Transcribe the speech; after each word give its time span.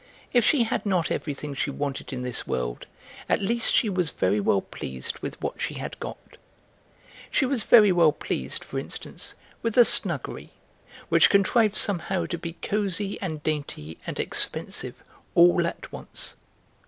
If 0.33 0.43
she 0.43 0.63
had 0.63 0.83
not 0.83 1.11
everything 1.11 1.53
she 1.53 1.69
wanted 1.69 2.11
in 2.11 2.23
this 2.23 2.47
world, 2.47 2.87
at 3.29 3.39
least 3.39 3.71
she 3.75 3.87
was 3.87 4.09
very 4.09 4.39
well 4.39 4.61
pleased 4.61 5.19
with 5.19 5.39
what 5.43 5.61
she 5.61 5.75
had 5.75 5.99
got. 5.99 6.37
She 7.29 7.45
was 7.45 7.61
very 7.61 7.91
well 7.91 8.11
pleased, 8.11 8.63
for 8.63 8.79
instance, 8.79 9.35
with 9.61 9.75
the 9.75 9.85
snuggery, 9.85 10.53
which 11.09 11.29
contrived 11.29 11.75
somehow 11.75 12.25
to 12.25 12.37
be 12.39 12.53
cosy 12.63 13.21
and 13.21 13.43
dainty 13.43 13.99
and 14.07 14.19
expensive 14.19 14.95
all 15.35 15.67
at 15.67 15.91
once. 15.91 16.35